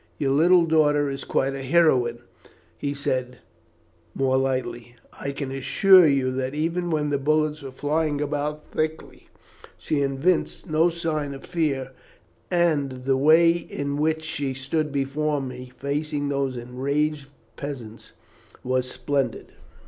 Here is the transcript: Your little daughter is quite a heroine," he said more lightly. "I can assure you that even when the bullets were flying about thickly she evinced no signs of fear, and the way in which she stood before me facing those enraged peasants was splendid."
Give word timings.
Your 0.17 0.31
little 0.31 0.65
daughter 0.65 1.11
is 1.11 1.23
quite 1.23 1.53
a 1.53 1.61
heroine," 1.61 2.21
he 2.75 2.91
said 2.91 3.37
more 4.15 4.35
lightly. 4.35 4.95
"I 5.19 5.29
can 5.31 5.51
assure 5.51 6.07
you 6.07 6.31
that 6.31 6.55
even 6.55 6.89
when 6.89 7.11
the 7.11 7.19
bullets 7.19 7.61
were 7.61 7.69
flying 7.69 8.19
about 8.19 8.65
thickly 8.71 9.27
she 9.77 10.01
evinced 10.01 10.67
no 10.67 10.89
signs 10.89 11.35
of 11.35 11.45
fear, 11.45 11.91
and 12.49 13.05
the 13.05 13.15
way 13.15 13.51
in 13.51 13.95
which 13.95 14.23
she 14.23 14.55
stood 14.55 14.91
before 14.91 15.39
me 15.39 15.71
facing 15.77 16.29
those 16.29 16.57
enraged 16.57 17.27
peasants 17.55 18.13
was 18.63 18.89
splendid." 18.89 19.51